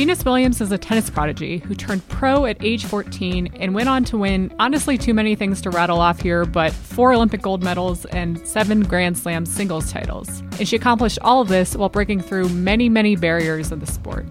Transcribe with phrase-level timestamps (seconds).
[0.00, 4.02] Venus Williams is a tennis prodigy who turned pro at age 14 and went on
[4.02, 8.06] to win, honestly, too many things to rattle off here, but four Olympic gold medals
[8.06, 10.40] and seven Grand Slam singles titles.
[10.58, 14.24] And she accomplished all of this while breaking through many, many barriers of the sport.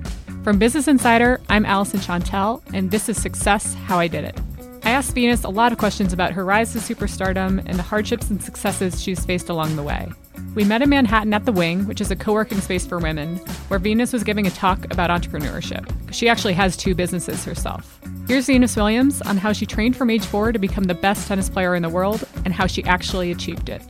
[0.43, 4.41] From Business Insider, I'm Alyson Shontell, and this is Success How I Did It.
[4.89, 8.31] I asked Venus a lot of questions about her rise to superstardom and the hardships
[8.31, 10.11] and successes she's faced along the way.
[10.55, 13.37] We met in Manhattan at The Wing, which is a co working space for women,
[13.67, 15.87] where Venus was giving a talk about entrepreneurship.
[16.11, 17.99] She actually has two businesses herself.
[18.27, 21.49] Here's Venus Williams on how she trained from age four to become the best tennis
[21.51, 23.83] player in the world and how she actually achieved it.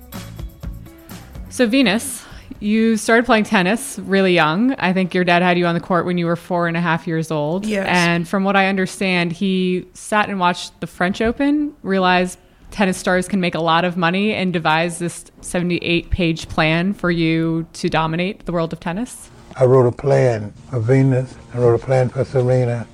[1.50, 2.26] So, Venus,
[2.60, 4.74] you started playing tennis really young.
[4.76, 6.82] I think your dad had you on the court when you were four and a
[6.82, 7.66] half years old.
[7.66, 7.88] Yes.
[7.90, 12.38] And from what I understand, he sat and watched the French Open, realized
[12.72, 17.10] tennis stars can make a lot of money, and devised this 78 page plan for
[17.10, 19.30] you to dominate the world of tennis.
[19.56, 21.36] I wrote a plan for Venus.
[21.54, 22.88] I wrote a plan for Serena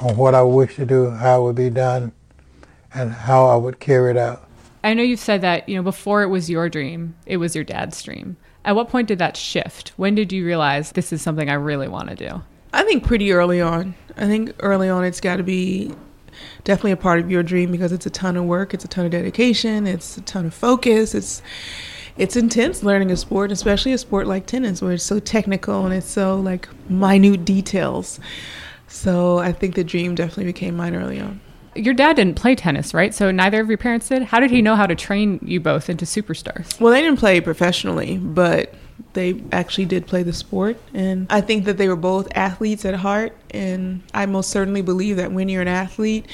[0.00, 2.12] on what I wish to do, how it would be done,
[2.94, 4.48] and how I would carry it out.
[4.84, 7.64] I know you've said that, you know, before it was your dream, it was your
[7.64, 8.36] dad's dream.
[8.66, 9.92] At what point did that shift?
[9.96, 12.42] When did you realize this is something I really want to do?
[12.72, 13.94] I think pretty early on.
[14.16, 15.94] I think early on it's got to be
[16.64, 19.04] definitely a part of your dream because it's a ton of work, it's a ton
[19.04, 21.42] of dedication, it's a ton of focus, it's
[22.16, 25.94] it's intense learning a sport, especially a sport like tennis where it's so technical and
[25.94, 28.18] it's so like minute details.
[28.88, 31.40] So I think the dream definitely became mine early on.
[31.76, 33.14] Your dad didn't play tennis, right?
[33.14, 34.24] So neither of your parents did.
[34.24, 36.80] How did he know how to train you both into superstars?
[36.80, 38.74] Well, they didn't play professionally, but
[39.12, 40.78] they actually did play the sport.
[40.94, 43.34] And I think that they were both athletes at heart.
[43.50, 46.26] And I most certainly believe that when you're an athlete,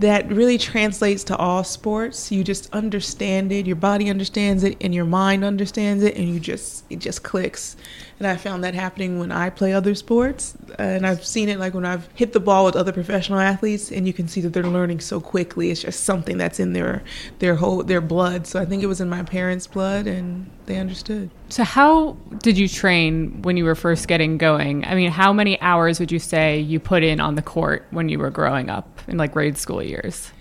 [0.00, 2.32] that really translates to all sports.
[2.32, 6.40] You just understand it, your body understands it, and your mind understands it, and you
[6.40, 7.76] just it just clicks.
[8.18, 11.74] And I found that happening when I play other sports, and I've seen it like
[11.74, 14.62] when I've hit the ball with other professional athletes, and you can see that they're
[14.62, 15.70] learning so quickly.
[15.70, 17.02] It's just something that's in their
[17.38, 18.46] their whole their blood.
[18.46, 21.30] So I think it was in my parents' blood, and they understood.
[21.50, 22.12] So how
[22.42, 24.84] did you train when you were first getting going?
[24.84, 28.08] I mean, how many hours would you say you put in on the court when
[28.08, 30.32] you were growing up in like grade school years?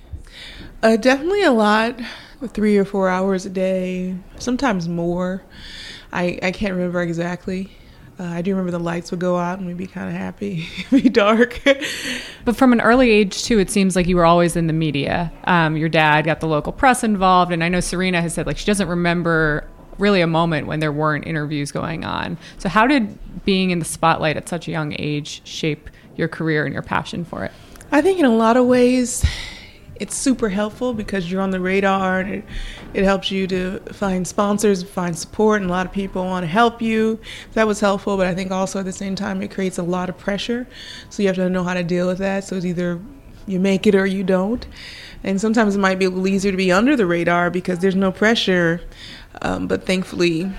[0.82, 2.00] Uh, definitely a lot,
[2.48, 5.44] three or four hours a day, sometimes more.
[6.14, 7.72] I, I can't remember exactly.
[8.20, 10.68] Uh, I do remember the lights would go out and we'd be kind of happy,
[10.78, 11.62] It'd be dark.
[12.46, 15.32] But from an early age, too, it seems like you were always in the media.
[15.44, 18.58] Um, your dad got the local press involved, and I know Serena has said like
[18.58, 19.68] she doesn't remember
[20.00, 22.38] really a moment when there weren't interviews going on.
[22.58, 26.66] So, how did being in the spotlight at such a young age shape your career
[26.66, 27.52] and your passion for it?
[27.92, 29.26] I think in a lot of ways,
[29.96, 32.46] it's super helpful because you're on the radar and it,
[32.94, 36.48] it helps you to find sponsors, find support, and a lot of people want to
[36.48, 37.20] help you.
[37.54, 40.08] That was helpful, but I think also at the same time it creates a lot
[40.08, 40.68] of pressure.
[41.10, 42.44] So you have to know how to deal with that.
[42.44, 43.02] So it's either
[43.48, 44.68] you make it or you don't.
[45.24, 47.96] And sometimes it might be a little easier to be under the radar because there's
[47.96, 48.82] no pressure.
[49.42, 50.52] Um, but thankfully,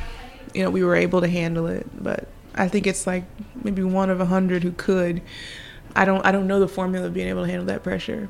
[0.53, 1.87] you know, we were able to handle it.
[2.03, 2.27] But
[2.57, 3.23] I think it's like
[3.63, 5.23] maybe one of a hundred who could.
[5.97, 8.28] I don't I don't know the formula of being able to handle that pressure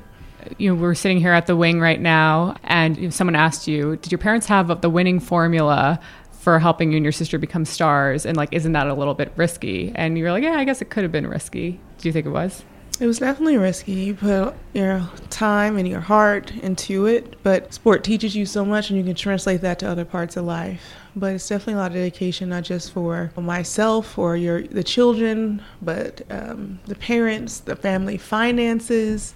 [0.58, 4.12] you know, we're sitting here at the wing right now, and someone asked you, did
[4.12, 6.00] your parents have the winning formula
[6.32, 8.24] for helping you and your sister become stars?
[8.24, 9.92] And like, isn't that a little bit risky?
[9.94, 11.80] And you're like, yeah, I guess it could have been risky.
[11.98, 12.64] Do you think it was?
[12.98, 13.92] It was definitely risky.
[13.92, 18.90] You put your time and your heart into it, but sport teaches you so much,
[18.90, 20.94] and you can translate that to other parts of life.
[21.16, 25.62] But it's definitely a lot of dedication, not just for myself or your the children,
[25.82, 29.34] but um, the parents, the family finances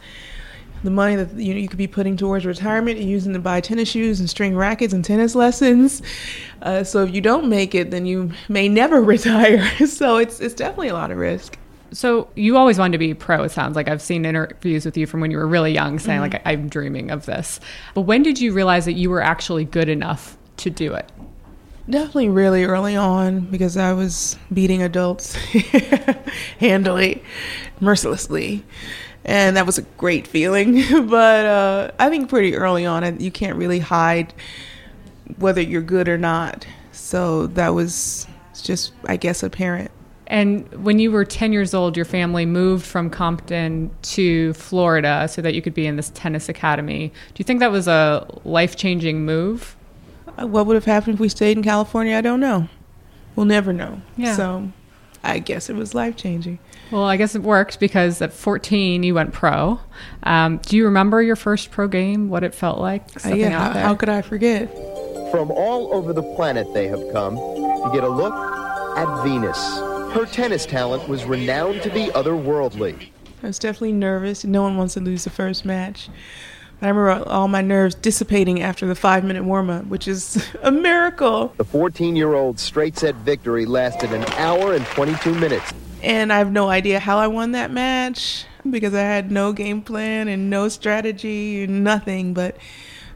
[0.85, 3.61] the money that you know you could be putting towards retirement and using to buy
[3.61, 6.03] tennis shoes and string rackets and tennis lessons.
[6.63, 9.65] Uh, so if you don't make it, then you may never retire.
[9.87, 11.59] so it's it's definitely a lot of risk.
[11.93, 13.45] So you always wanted to be pro.
[13.45, 16.21] It sounds like I've seen interviews with you from when you were really young, saying
[16.21, 16.33] mm-hmm.
[16.35, 17.61] like I'm dreaming of this.
[17.95, 21.11] But when did you realize that you were actually good enough to do it?
[21.89, 25.35] Definitely really early on because I was beating adults
[26.59, 27.23] handily,
[27.79, 28.65] mercilessly.
[29.25, 30.83] And that was a great feeling.
[31.09, 34.33] but uh, I think pretty early on, you can't really hide
[35.39, 36.67] whether you're good or not.
[36.93, 38.27] So that was
[38.63, 39.91] just, I guess, apparent.
[40.27, 45.43] And when you were 10 years old, your family moved from Compton to Florida so
[45.43, 47.09] that you could be in this tennis academy.
[47.09, 49.77] Do you think that was a life changing move?
[50.41, 52.17] Uh, what would have happened if we stayed in California?
[52.17, 52.69] I don't know.
[53.37, 54.01] We'll never know.
[54.17, 54.35] Yeah.
[54.37, 54.71] So
[55.23, 56.59] I guess it was life changing.
[56.91, 59.81] Well, I guess it worked because at 14 you went pro.
[60.23, 62.29] Um, do you remember your first pro game?
[62.29, 63.05] What it felt like?
[63.25, 63.73] Uh, yeah.
[63.73, 64.71] How, how could I forget?
[65.31, 68.35] From all over the planet they have come to get a look
[68.97, 69.59] at Venus.
[70.15, 73.09] Her tennis talent was renowned to be otherworldly.
[73.43, 74.45] I was definitely nervous.
[74.45, 76.09] No one wants to lose the first match.
[76.85, 80.71] I remember all my nerves dissipating after the five minute warm up, which is a
[80.71, 81.55] miracle.
[81.57, 85.73] The 14 year old straight set victory lasted an hour and 22 minutes.
[86.03, 89.81] And I have no idea how I won that match because I had no game
[89.81, 92.35] plan and no strategy and nothing.
[92.35, 92.59] But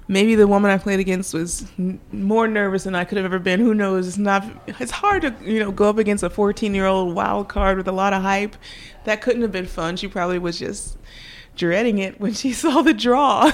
[0.09, 3.39] maybe the woman I played against was n- more nervous than I could have ever
[3.39, 3.61] been.
[3.61, 4.09] Who knows?
[4.09, 4.47] It's not.
[4.67, 7.87] It's hard to you know go up against a 14 year old wild card with
[7.87, 8.57] a lot of hype.
[9.05, 9.99] That couldn't have been fun.
[9.99, 10.97] She probably was just
[11.59, 13.53] dreading it when she saw the draw.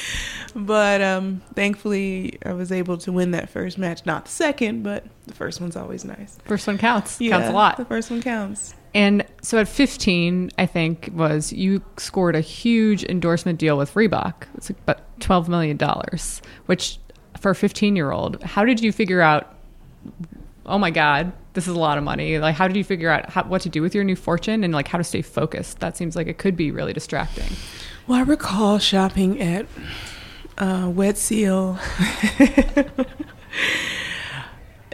[0.56, 4.04] but um, thankfully, I was able to win that first match.
[4.04, 6.38] Not the second, but the first one's always nice.
[6.44, 7.20] First one counts.
[7.20, 7.76] Yeah, counts a lot.
[7.76, 8.74] The first one counts.
[8.94, 14.34] And so at 15, I think was you scored a huge endorsement deal with Reebok.
[14.56, 16.98] It's about 12 million dollars, which
[17.40, 19.54] for a 15 year old, how did you figure out?
[20.66, 22.38] Oh my God, this is a lot of money.
[22.38, 24.72] Like, how did you figure out how, what to do with your new fortune and
[24.72, 25.80] like how to stay focused?
[25.80, 27.56] That seems like it could be really distracting.
[28.06, 29.66] Well, I recall shopping at
[30.58, 31.78] uh, Wet Seal.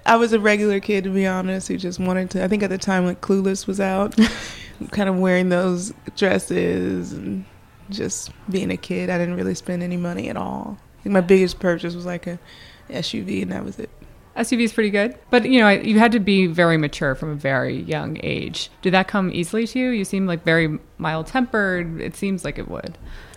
[0.05, 2.43] I was a regular kid, to be honest, who just wanted to.
[2.43, 4.16] I think at the time, like Clueless was out,
[4.90, 7.44] kind of wearing those dresses and
[7.90, 9.10] just being a kid.
[9.10, 10.78] I didn't really spend any money at all.
[11.05, 12.38] My biggest purchase was like a
[12.90, 13.90] SUV, and that was it.
[14.38, 15.19] SUV is pretty good.
[15.31, 18.70] But you know, you had to be very mature from a very young age.
[18.82, 19.90] Did that come easily to you?
[19.90, 22.00] You seem like very mild tempered.
[22.00, 22.96] It seems like it would.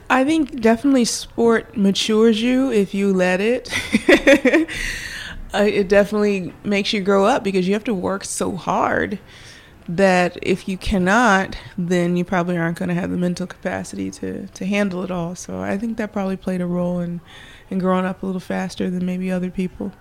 [0.09, 3.71] I think definitely sport matures you if you let it.
[5.53, 9.19] uh, it definitely makes you grow up because you have to work so hard
[9.87, 14.47] that if you cannot, then you probably aren't going to have the mental capacity to,
[14.47, 15.33] to handle it all.
[15.33, 17.21] So I think that probably played a role in,
[17.69, 19.91] in growing up a little faster than maybe other people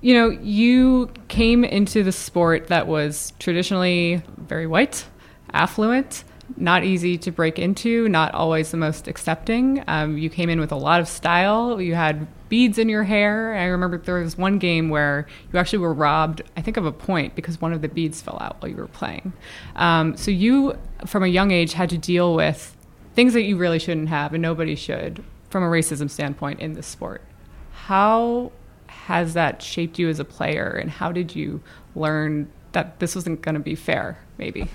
[0.00, 5.04] you know, you came into the sport that was traditionally very white,
[5.52, 6.24] affluent,
[6.56, 9.84] not easy to break into, not always the most accepting.
[9.86, 11.80] Um, you came in with a lot of style.
[11.80, 13.54] You had beads in your hair.
[13.54, 16.92] I remember there was one game where you actually were robbed, I think, of a
[16.92, 19.32] point because one of the beads fell out while you were playing.
[19.76, 20.76] Um, so you,
[21.06, 22.76] from a young age, had to deal with
[23.14, 26.86] things that you really shouldn't have, and nobody should, from a racism standpoint in this
[26.86, 27.22] sport.
[27.72, 28.50] How
[28.90, 31.62] has that shaped you as a player and how did you
[31.94, 34.68] learn that this wasn't going to be fair maybe?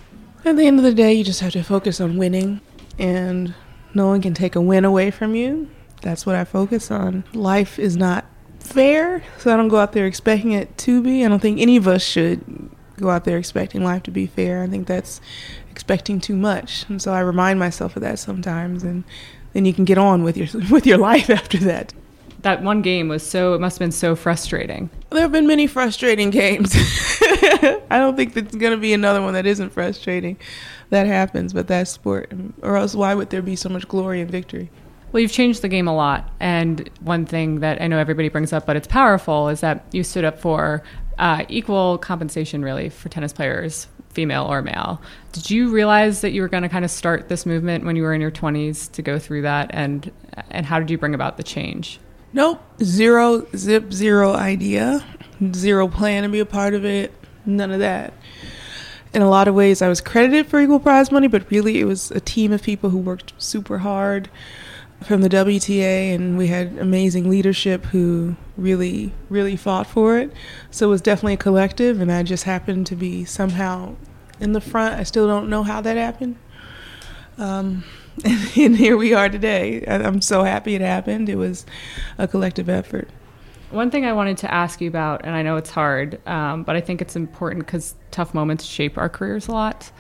[0.44, 2.62] At the end of the day you just have to focus on winning
[2.98, 3.54] and
[3.94, 5.70] no one can take a win away from you.
[6.02, 7.24] That's what i focus on.
[7.34, 8.26] Life is not
[8.60, 11.24] fair so i don't go out there expecting it to be.
[11.24, 14.64] I don't think any of us should go out there expecting life to be fair.
[14.64, 15.22] I think that's
[15.76, 19.04] expecting too much and so i remind myself of that sometimes and
[19.52, 21.94] then you can get on with your with your life after that
[22.46, 24.92] that one game was so it must have been so frustrating.
[25.10, 26.76] There have been many frustrating games.
[27.90, 30.38] I don't think there's going to be another one that isn't frustrating.
[30.92, 32.32] That happens, but that's sport.
[32.62, 34.70] Or else why would there be so much glory and victory?
[35.12, 36.32] Well, you've changed the game a lot.
[36.40, 40.04] And one thing that I know everybody brings up, but it's powerful, is that you
[40.04, 40.84] stood up for
[41.18, 45.02] uh, equal compensation, really, for tennis players, female or male.
[45.32, 48.04] Did you realize that you were going to kind of start this movement when you
[48.04, 49.72] were in your 20s to go through that?
[49.74, 50.12] And,
[50.52, 52.00] and how did you bring about the change?
[52.36, 52.62] Nope.
[52.84, 55.06] Zero, zip, zero idea.
[55.54, 57.14] Zero plan to be a part of it.
[57.46, 58.14] None of that.
[59.14, 61.86] In a lot of ways, I was credited for equal prize money, but really it
[61.86, 64.30] was a team of people who worked super hard
[65.02, 70.34] from the WTA, and we had amazing leadership who really, really fought for it.
[70.70, 73.96] So it was definitely a collective, and I just happened to be somehow
[74.42, 74.96] in the front.
[74.96, 76.36] I still don't know how that happened.
[77.38, 77.86] Um,
[78.56, 79.84] and here we are today.
[79.88, 81.28] I'm so happy it happened.
[81.28, 81.66] It was
[82.18, 83.10] a collective effort.
[83.72, 86.76] One thing I wanted to ask you about, and I know it's hard, um, but
[86.76, 89.92] I think it's important because tough moments shape our careers a lot.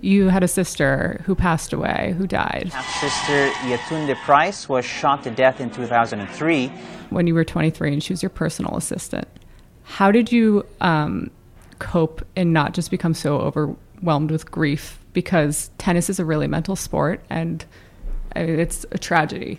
[0.00, 2.70] You had a sister who passed away, who died.
[2.72, 6.68] Half sister Yetunde Price was shot to death in 2003.
[7.10, 9.26] When you were 23 and she was your personal assistant.
[9.82, 11.30] How did you um,
[11.80, 15.00] cope and not just become so overwhelmed with grief?
[15.18, 17.64] Because tennis is a really mental sport and
[18.36, 19.58] it's a tragedy.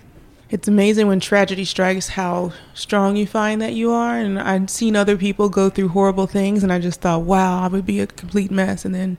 [0.50, 4.18] It's amazing when tragedy strikes how strong you find that you are.
[4.18, 7.68] And I'd seen other people go through horrible things, and I just thought, wow, I
[7.68, 8.86] would be a complete mess.
[8.86, 9.18] And then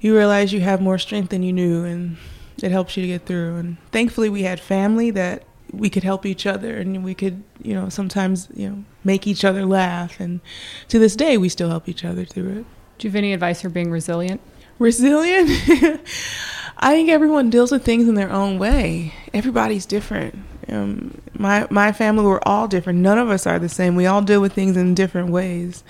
[0.00, 2.16] you realize you have more strength than you knew, and
[2.62, 3.56] it helps you to get through.
[3.56, 7.74] And thankfully, we had family that we could help each other, and we could, you
[7.74, 10.18] know, sometimes, you know, make each other laugh.
[10.20, 10.40] And
[10.88, 12.64] to this day, we still help each other through it.
[12.96, 14.40] Do you have any advice for being resilient?
[14.78, 15.50] Resilient?
[16.78, 19.14] I think everyone deals with things in their own way.
[19.32, 20.34] Everybody's different.
[20.68, 22.98] Um, my my family we're all different.
[22.98, 23.96] None of us are the same.
[23.96, 25.84] We all deal with things in different ways.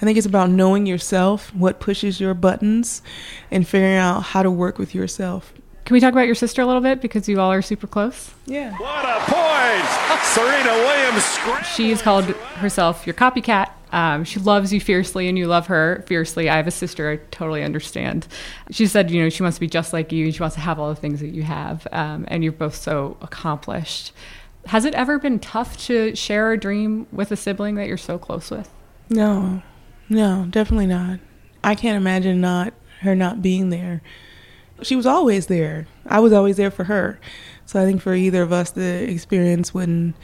[0.00, 3.02] I think it's about knowing yourself, what pushes your buttons,
[3.50, 5.52] and figuring out how to work with yourself.
[5.84, 8.30] Can we talk about your sister a little bit because you all are super close?
[8.46, 8.76] Yeah.
[8.76, 10.22] What a point!
[10.22, 11.66] Serena Williams.
[11.74, 13.70] She's called herself your copycat.
[13.92, 16.48] Um, she loves you fiercely and you love her fiercely.
[16.48, 18.26] I have a sister, I totally understand.
[18.70, 20.60] She said, you know, she wants to be just like you and she wants to
[20.60, 21.86] have all the things that you have.
[21.92, 24.12] Um, and you're both so accomplished.
[24.66, 28.18] Has it ever been tough to share a dream with a sibling that you're so
[28.18, 28.70] close with?
[29.08, 29.62] No,
[30.08, 31.20] no, definitely not.
[31.64, 34.02] I can't imagine not her not being there.
[34.82, 35.86] She was always there.
[36.06, 37.18] I was always there for her.
[37.66, 40.14] So I think for either of us, the experience wouldn't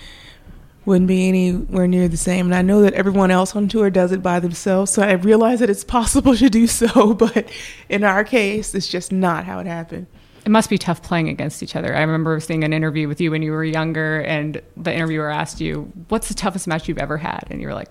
[0.86, 2.46] wouldn't be anywhere near the same.
[2.46, 4.92] And I know that everyone else on tour does it by themselves.
[4.92, 7.50] So I realize that it's possible to do so, but
[7.88, 10.06] in our case, it's just not how it happened.
[10.44, 11.96] It must be tough playing against each other.
[11.96, 15.58] I remember seeing an interview with you when you were younger, and the interviewer asked
[15.58, 17.46] you, What's the toughest match you've ever had?
[17.50, 17.88] And you were like,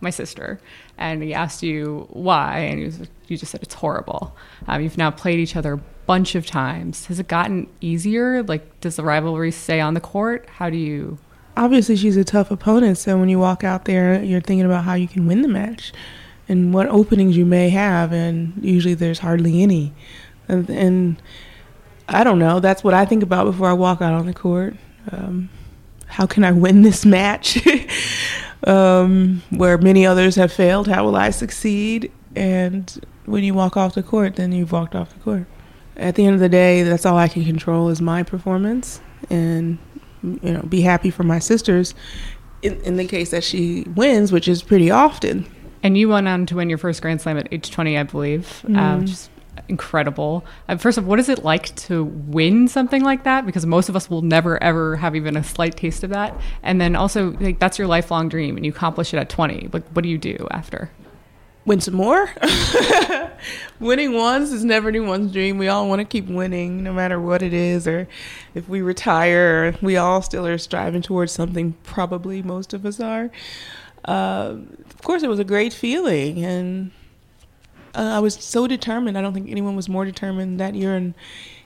[0.00, 0.58] My sister.
[0.98, 4.36] And he asked you why, and was, you just said, It's horrible.
[4.66, 7.06] Um, you've now played each other a bunch of times.
[7.06, 8.42] Has it gotten easier?
[8.42, 10.48] Like, does the rivalry stay on the court?
[10.48, 11.18] How do you
[11.56, 12.98] obviously she's a tough opponent.
[12.98, 15.92] So when you walk out there, you're thinking about how you can win the match
[16.48, 19.92] and what openings you may have, and usually there's hardly any.
[20.48, 21.22] And, and
[22.08, 22.60] I don't know.
[22.60, 24.74] That's what I think about before I walk out on the court.
[25.10, 25.50] Um,
[26.06, 27.66] how can I win this match?
[28.66, 32.12] um, where many others have failed, how will I succeed?
[32.34, 35.46] And when you walk off the court, then you've walked off the court.
[35.96, 39.78] At the end of the day, that's all I can control is my performance and
[40.22, 41.94] you know, be happy for my sisters
[42.62, 45.46] in, in the case that she wins, which is pretty often.
[45.82, 48.62] And you went on to win your first Grand Slam at age 20, I believe,
[48.64, 48.76] mm.
[48.76, 49.30] um, which is
[49.68, 50.44] incredible.
[50.68, 53.44] Uh, first of all, what is it like to win something like that?
[53.46, 56.38] Because most of us will never, ever have even a slight taste of that.
[56.62, 59.70] And then also, like, that's your lifelong dream, and you accomplish it at 20.
[59.72, 60.90] Like, what do you do after?
[61.64, 62.30] Win some more.
[63.80, 65.58] winning once is never anyone's dream.
[65.58, 68.08] We all want to keep winning, no matter what it is, or
[68.54, 71.74] if we retire, we all still are striving towards something.
[71.84, 73.30] Probably most of us are.
[74.04, 74.56] Uh,
[74.90, 76.90] of course, it was a great feeling, and
[77.94, 79.16] uh, I was so determined.
[79.16, 81.14] I don't think anyone was more determined that year in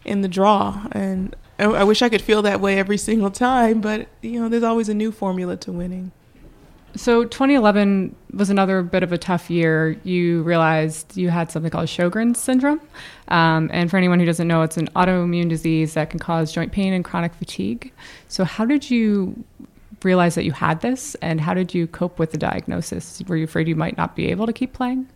[0.04, 3.80] in the draw, and I, I wish I could feel that way every single time.
[3.80, 6.12] But you know, there's always a new formula to winning.
[6.96, 9.98] So 2011 was another bit of a tough year.
[10.02, 12.80] You realized you had something called Sjogren's syndrome,
[13.28, 16.72] um, and for anyone who doesn't know, it's an autoimmune disease that can cause joint
[16.72, 17.92] pain and chronic fatigue.
[18.28, 19.44] So how did you
[20.02, 23.22] realize that you had this, and how did you cope with the diagnosis?
[23.28, 25.06] Were you afraid you might not be able to keep playing?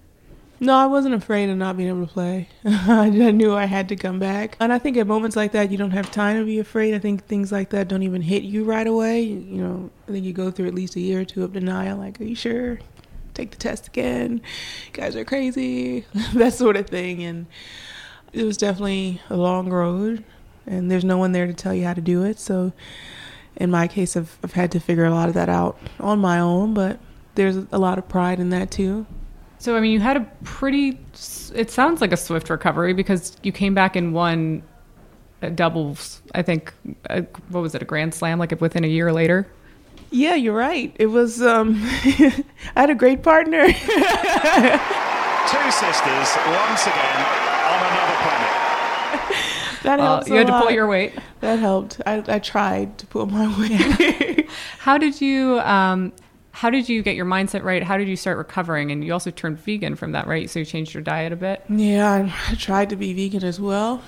[0.62, 2.46] No, I wasn't afraid of not being able to play.
[2.66, 4.58] I knew I had to come back.
[4.60, 6.94] And I think at moments like that, you don't have time to be afraid.
[6.94, 9.22] I think things like that don't even hit you right away.
[9.22, 11.96] You know, I think you go through at least a year or two of denial.
[11.96, 12.78] Like, are you sure?
[13.32, 14.42] Take the test again.
[14.88, 16.04] You guys are crazy.
[16.34, 17.22] that sort of thing.
[17.22, 17.46] And
[18.34, 20.24] it was definitely a long road.
[20.66, 22.38] And there's no one there to tell you how to do it.
[22.38, 22.74] So
[23.56, 26.38] in my case, I've, I've had to figure a lot of that out on my
[26.38, 26.74] own.
[26.74, 26.98] But
[27.34, 29.06] there's a lot of pride in that too.
[29.60, 30.98] So, I mean, you had a pretty,
[31.54, 34.62] it sounds like a swift recovery because you came back and won
[35.54, 36.72] doubles, I think,
[37.10, 39.46] a, what was it, a Grand Slam, like within a year later?
[40.10, 40.96] Yeah, you're right.
[40.98, 42.42] It was, um, I
[42.74, 43.66] had a great partner.
[43.66, 43.98] Two sisters,
[46.46, 47.20] once again,
[47.68, 48.50] on another planet.
[49.82, 50.28] that helped.
[50.28, 51.12] you had to pull your weight.
[51.40, 52.00] That helped.
[52.06, 54.48] I, I tried to pull my weight.
[54.78, 56.14] How did you, um,
[56.60, 57.82] how did you get your mindset right?
[57.82, 58.90] How did you start recovering?
[58.90, 60.50] And you also turned vegan from that, right?
[60.50, 61.64] So you changed your diet a bit.
[61.70, 64.02] Yeah, I tried to be vegan as well.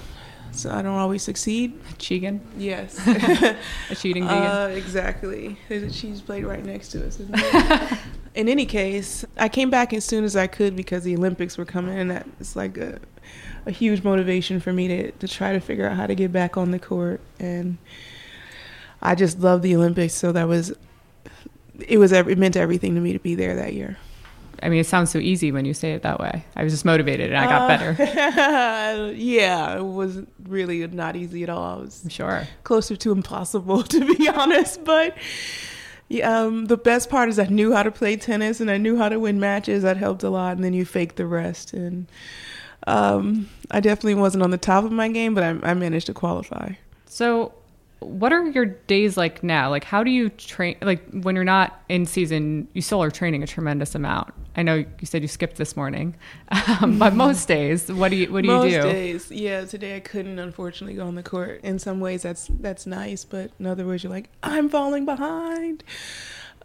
[0.51, 1.83] So I don't always succeed.
[1.95, 2.41] Chegan?
[2.59, 2.99] Yes.
[3.07, 4.43] a cheating vegan?
[4.43, 5.57] Uh, exactly.
[5.71, 7.21] There's a cheese plate right next to us,
[8.35, 11.65] in any case, I came back as soon as I could because the Olympics were
[11.65, 13.01] coming, and that it's like a,
[13.65, 16.59] a huge motivation for me to, to try to figure out how to get back
[16.59, 17.23] on the court.
[17.39, 17.79] And
[19.01, 20.75] I just love the Olympics, so that was
[21.89, 23.97] it was it meant everything to me to be there that year.
[24.63, 26.45] I mean, it sounds so easy when you say it that way.
[26.55, 29.13] I was just motivated and I got Uh, better.
[29.17, 31.79] yeah, it was really not easy at all.
[31.81, 32.47] It was Sure.
[32.63, 34.85] closer to impossible, to be honest.
[34.85, 35.17] But
[36.09, 38.97] yeah, um, the best part is I knew how to play tennis and I knew
[38.97, 39.83] how to win matches.
[39.83, 40.55] That helped a lot.
[40.55, 41.73] And then you fake the rest.
[41.73, 42.07] And
[42.87, 46.15] um, I definitely wasn't on the top of my game, but I, I managed to
[46.15, 46.73] qualify.
[47.07, 47.53] So,
[48.05, 49.71] what are your days like now?
[49.71, 50.77] Like, how do you train?
[50.83, 54.33] Like, when you're not in season, you still are training a tremendous amount.
[54.57, 56.15] I know you said you skipped this morning,
[56.51, 58.83] um, but most days, what do you what do Most you do?
[58.85, 59.65] Most days, yeah.
[59.65, 61.61] Today I couldn't, unfortunately, go on the court.
[61.63, 65.85] In some ways, that's that's nice, but in other ways, you're like, I'm falling behind.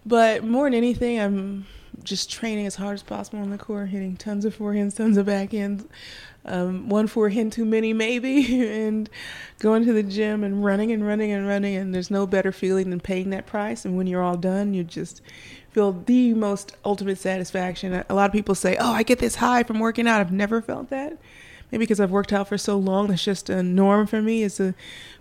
[0.05, 1.65] But more than anything, I'm
[2.03, 5.25] just training as hard as possible on the court, hitting tons of forehands, tons of
[5.25, 5.87] backhands,
[6.47, 9.09] um, one forehand too many maybe, and
[9.59, 11.75] going to the gym and running and running and running.
[11.75, 13.85] And there's no better feeling than paying that price.
[13.85, 15.21] And when you're all done, you just
[15.71, 18.03] feel the most ultimate satisfaction.
[18.09, 20.61] A lot of people say, "Oh, I get this high from working out." I've never
[20.61, 21.17] felt that.
[21.71, 24.43] Maybe because I've worked out for so long, that's just a norm for me.
[24.43, 24.73] Is to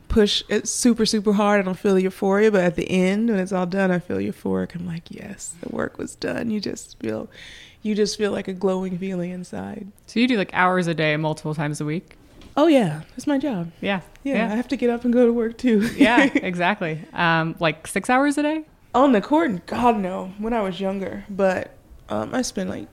[0.09, 1.61] push it super, super hard.
[1.61, 4.75] I don't feel euphoria, but at the end, when it's all done, I feel euphoric.
[4.75, 6.51] I'm like, yes, the work was done.
[6.51, 7.29] You just feel,
[7.83, 9.87] you just feel like a glowing feeling inside.
[10.07, 12.17] So you do like hours a day, multiple times a week.
[12.57, 13.71] Oh yeah, it's my job.
[13.81, 15.81] Yeah, Yeah, I have to get up and go to work too.
[15.97, 17.01] yeah, exactly.
[17.13, 18.65] Um, like six hours a day.
[18.95, 20.33] on the court, God no.
[20.39, 21.75] When I was younger, but
[22.09, 22.89] um, I spent like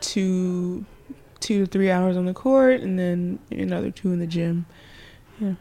[0.00, 0.84] two,
[1.40, 4.66] two to three hours on the court, and then another two in the gym.
[5.40, 5.54] Yeah.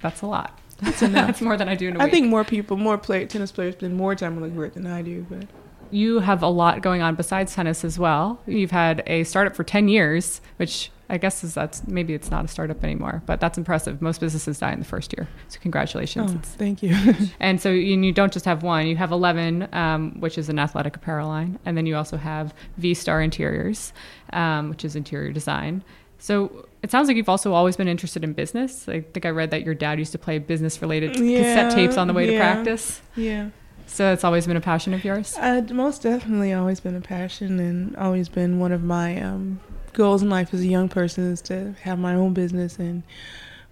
[0.00, 0.58] That's a lot.
[0.78, 1.26] That's enough.
[1.26, 2.08] That's more than I do in a I week.
[2.08, 4.86] I think more people, more play, tennis players spend more time on the court than
[4.86, 5.26] I do.
[5.28, 5.46] But
[5.94, 8.40] you have a lot going on besides tennis as well.
[8.46, 12.44] You've had a startup for 10 years, which I guess is that's maybe it's not
[12.44, 14.02] a startup anymore, but that's impressive.
[14.02, 15.28] Most businesses die in the first year.
[15.48, 16.32] So congratulations.
[16.34, 16.96] oh, thank you.
[17.40, 20.58] and so you, you don't just have one, you have EleVen, um, which is an
[20.58, 21.58] athletic apparel line.
[21.64, 23.92] And then you also have V Star Interiors,
[24.32, 25.84] um, which is interior design.
[26.18, 28.88] So it sounds like you've also always been interested in business.
[28.88, 32.06] I think I read that your dad used to play business related cassette tapes on
[32.08, 33.02] the way to practice.
[33.14, 33.50] yeah,
[33.86, 35.36] So it's always been a passion of yours.
[35.38, 39.60] uh, most definitely always been a passion and always been one of my um,
[39.92, 42.78] goals in life as a young person is to have my own business.
[42.78, 43.02] And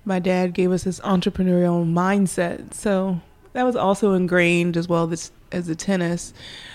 [0.04, 3.20] my dad gave us this entrepreneurial mindset, so
[3.52, 6.32] that was also ingrained as well as as the tennis.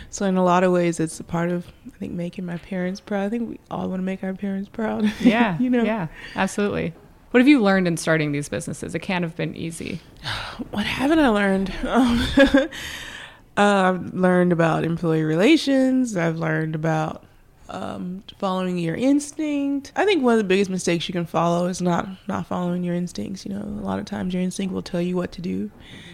[0.10, 3.00] So in a lot of ways, it's a part of I think making my parents
[3.00, 3.26] proud.
[3.26, 5.12] I think we all want to make our parents proud.
[5.22, 5.58] Yeah.
[5.60, 5.84] you know.
[5.84, 6.94] Yeah, absolutely.
[7.32, 8.96] What have you learned in starting these businesses?
[8.96, 10.00] It can't have been easy.
[10.72, 11.72] What haven't I learned?
[11.86, 12.26] Um,
[13.58, 16.16] uh, I've learned about employee relations.
[16.16, 17.24] I've learned about
[17.70, 19.92] um, following your instinct.
[19.96, 22.96] I think one of the biggest mistakes you can follow is not not following your
[22.96, 23.46] instincts.
[23.46, 25.72] You know, a lot of times your instinct will tell you what to do.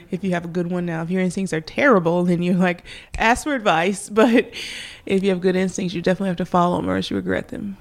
[0.09, 2.83] If you have a good one now, if your instincts are terrible, then you like
[3.17, 4.09] ask for advice.
[4.13, 4.53] But
[5.05, 7.49] if you have good instincts, you definitely have to follow them, or else you regret
[7.49, 7.77] them.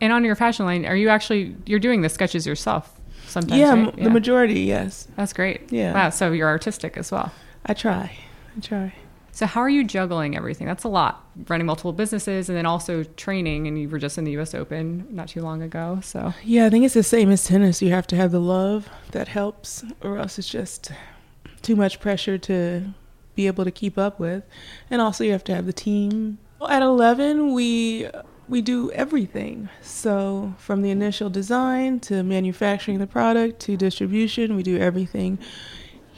[0.00, 3.60] And on your fashion line, are you actually you're doing the sketches yourself sometimes?
[3.60, 3.98] yeah, right?
[3.98, 5.08] m- the majority, yes.
[5.16, 5.72] That's great.
[5.72, 5.94] Yeah.
[5.94, 6.10] Wow.
[6.10, 7.32] So you're artistic as well.
[7.66, 8.16] I try.
[8.58, 8.94] I try.
[9.30, 10.66] So how are you juggling everything?
[10.66, 11.24] That's a lot.
[11.46, 13.68] Running multiple businesses and then also training.
[13.68, 14.52] And you were just in the U.S.
[14.52, 16.00] Open not too long ago.
[16.02, 17.80] So Yeah, I think it's the same as tennis.
[17.80, 20.90] You have to have the love that helps, or else it's just
[21.62, 22.94] too much pressure to
[23.36, 24.42] be able to keep up with.
[24.90, 26.38] And also, you have to have the team.
[26.68, 28.08] At EleVen, we
[28.48, 29.68] we do everything.
[29.82, 35.38] So from the initial design to manufacturing the product to distribution, we do everything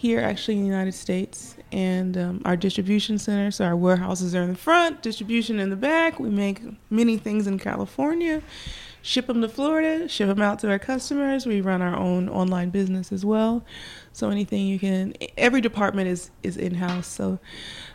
[0.01, 1.57] here actually in the United States.
[1.73, 5.77] And um, our distribution center, so our warehouses are in the front, distribution in the
[5.77, 6.19] back.
[6.19, 8.43] We make many things in California,
[9.03, 11.45] ship them to Florida, ship them out to our customers.
[11.45, 13.63] We run our own online business as well.
[14.15, 17.07] So anything you can, every department is is in house.
[17.07, 17.39] So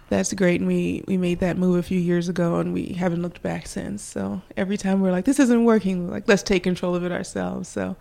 [0.10, 0.62] that's great.
[0.62, 3.66] And we we made that move a few years ago, and we haven't looked back
[3.66, 4.04] since.
[4.04, 7.68] So every time we're like, this isn't working, like let's take control of it ourselves.
[7.68, 7.98] So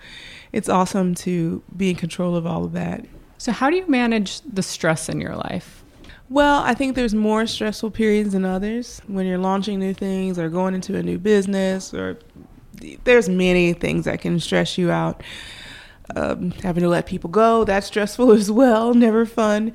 [0.52, 3.06] it's awesome to be in control of all of that.
[3.44, 5.84] So how do you manage the stress in your life?
[6.30, 10.48] Well, I think there's more stressful periods than others when you're launching new things or
[10.48, 12.18] going into a new business or
[13.04, 15.22] there's many things that can stress you out.
[16.16, 19.74] Um, having to let people go, that's stressful as well, never fun.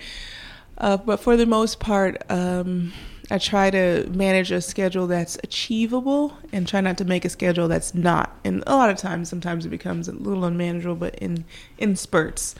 [0.79, 2.91] Uh, but for the most part, um,
[3.29, 7.67] I try to manage a schedule that's achievable and try not to make a schedule
[7.67, 8.35] that's not.
[8.43, 11.45] And a lot of times, sometimes it becomes a little unmanageable, but in
[11.77, 12.55] in spurts.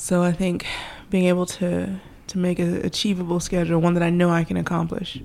[0.00, 0.64] So I think
[1.10, 5.20] being able to to make an achievable schedule, one that I know I can accomplish.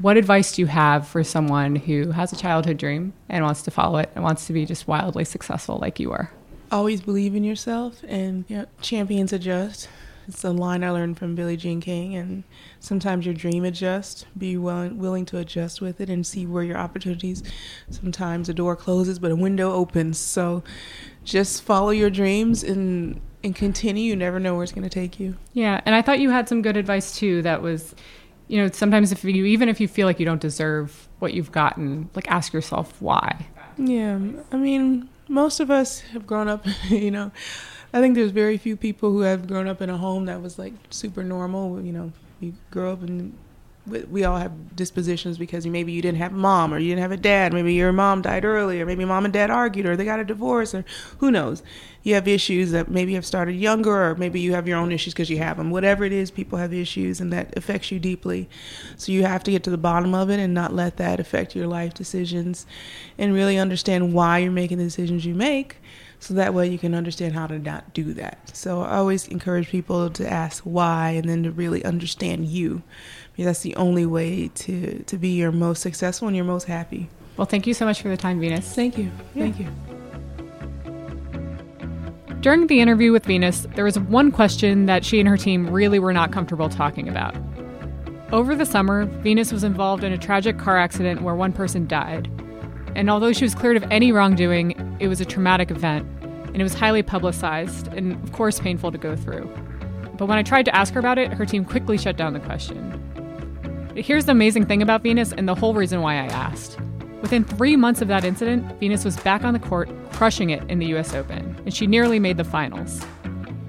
[0.00, 3.70] What advice do you have for someone who has a childhood dream and wants to
[3.70, 6.30] follow it and wants to be just wildly successful like you are?
[6.70, 9.88] Always believe in yourself and you know, champions adjust.
[10.28, 12.14] It's a line I learned from Billie Jean King.
[12.14, 12.44] And
[12.80, 14.26] sometimes your dream adjusts.
[14.36, 17.42] Be willing, willing to adjust with it and see where your opportunities.
[17.88, 20.18] Sometimes a door closes, but a window opens.
[20.18, 20.62] So
[21.24, 24.04] just follow your dreams and and continue.
[24.04, 25.36] You never know where it's going to take you.
[25.52, 27.42] Yeah, and I thought you had some good advice too.
[27.42, 27.94] That was,
[28.48, 31.52] you know, sometimes if you even if you feel like you don't deserve what you've
[31.52, 33.46] gotten, like ask yourself why.
[33.78, 34.18] Yeah,
[34.50, 37.32] I mean, most of us have grown up, you know.
[37.94, 40.58] I think there's very few people who have grown up in a home that was
[40.58, 41.80] like super normal.
[41.82, 43.36] You know, you grow up and
[43.86, 47.12] we all have dispositions because maybe you didn't have a mom or you didn't have
[47.12, 47.52] a dad.
[47.52, 50.24] Maybe your mom died early, or maybe mom and dad argued, or they got a
[50.24, 50.84] divorce, or
[51.18, 51.62] who knows.
[52.04, 55.14] You have issues that maybe have started younger, or maybe you have your own issues
[55.14, 55.70] because you have them.
[55.70, 58.48] Whatever it is, people have issues, and that affects you deeply.
[58.96, 61.56] So you have to get to the bottom of it and not let that affect
[61.56, 62.66] your life decisions,
[63.18, 65.78] and really understand why you're making the decisions you make
[66.22, 68.56] so that way you can understand how to not do that.
[68.56, 72.84] So I always encourage people to ask why and then to really understand you.
[73.32, 77.08] Because that's the only way to, to be your most successful and your most happy.
[77.36, 78.74] Well, thank you so much for the time, Venus.
[78.74, 79.10] Thank you.
[79.34, 79.44] Yeah.
[79.44, 79.68] Thank you.
[82.40, 85.98] During the interview with Venus, there was one question that she and her team really
[85.98, 87.36] were not comfortable talking about.
[88.32, 92.30] Over the summer, Venus was involved in a tragic car accident where one person died.
[92.96, 96.06] And although she was cleared of any wrongdoing, it was a traumatic event,
[96.46, 99.48] and it was highly publicized and, of course, painful to go through.
[100.18, 102.40] But when I tried to ask her about it, her team quickly shut down the
[102.40, 102.98] question.
[103.94, 106.78] Here's the amazing thing about Venus and the whole reason why I asked.
[107.20, 110.78] Within three months of that incident, Venus was back on the court, crushing it in
[110.78, 113.04] the US Open, and she nearly made the finals.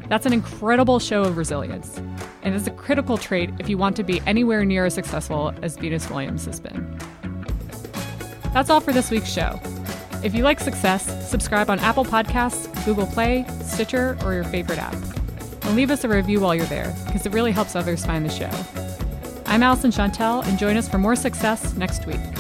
[0.08, 1.98] That's an incredible show of resilience,
[2.42, 5.76] and it's a critical trait if you want to be anywhere near as successful as
[5.76, 6.98] Venus Williams has been.
[8.54, 9.60] That's all for this week's show.
[10.24, 14.96] If you like success, subscribe on Apple Podcasts, Google Play, Stitcher, or your favorite app.
[15.64, 18.30] And leave us a review while you're there, because it really helps others find the
[18.30, 18.93] show.
[19.54, 22.33] I'm Alyson Shontell, and join us for more success next week.